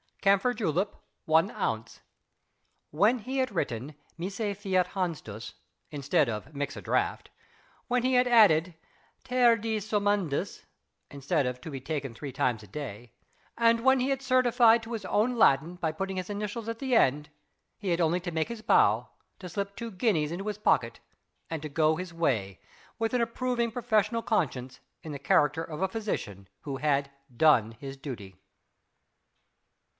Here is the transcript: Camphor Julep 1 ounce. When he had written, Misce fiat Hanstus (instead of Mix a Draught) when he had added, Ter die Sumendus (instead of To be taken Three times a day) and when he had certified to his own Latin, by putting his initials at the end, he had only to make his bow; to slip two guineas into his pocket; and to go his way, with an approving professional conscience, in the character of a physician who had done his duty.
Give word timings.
Camphor 0.21 0.53
Julep 0.53 0.95
1 1.25 1.49
ounce. 1.51 1.99
When 2.91 3.19
he 3.19 3.37
had 3.37 3.51
written, 3.51 3.95
Misce 4.19 4.55
fiat 4.55 4.89
Hanstus 4.89 5.53
(instead 5.91 6.27
of 6.29 6.53
Mix 6.55 6.75
a 6.75 6.81
Draught) 6.81 7.29
when 7.87 8.03
he 8.03 8.13
had 8.13 8.27
added, 8.27 8.75
Ter 9.23 9.55
die 9.55 9.79
Sumendus 9.79 10.63
(instead 11.09 11.47
of 11.47 11.59
To 11.61 11.71
be 11.71 11.79
taken 11.79 12.13
Three 12.13 12.31
times 12.31 12.61
a 12.61 12.67
day) 12.67 13.13
and 13.57 13.81
when 13.83 13.99
he 13.99 14.09
had 14.09 14.21
certified 14.21 14.83
to 14.83 14.93
his 14.93 15.05
own 15.05 15.35
Latin, 15.37 15.75
by 15.75 15.91
putting 15.91 16.17
his 16.17 16.29
initials 16.29 16.69
at 16.69 16.77
the 16.77 16.95
end, 16.95 17.29
he 17.79 17.89
had 17.89 18.01
only 18.01 18.19
to 18.21 18.31
make 18.31 18.47
his 18.47 18.61
bow; 18.61 19.09
to 19.39 19.49
slip 19.49 19.75
two 19.75 19.89
guineas 19.91 20.31
into 20.31 20.47
his 20.47 20.57
pocket; 20.57 20.99
and 21.49 21.63
to 21.63 21.69
go 21.69 21.95
his 21.95 22.13
way, 22.13 22.59
with 22.99 23.15
an 23.15 23.21
approving 23.21 23.71
professional 23.71 24.21
conscience, 24.21 24.79
in 25.01 25.11
the 25.13 25.19
character 25.19 25.63
of 25.63 25.81
a 25.81 25.87
physician 25.87 26.47
who 26.61 26.77
had 26.77 27.09
done 27.35 27.71
his 27.73 27.97
duty. 27.97 28.35